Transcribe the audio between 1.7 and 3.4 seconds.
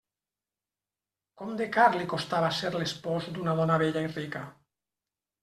car li costava ser l'espòs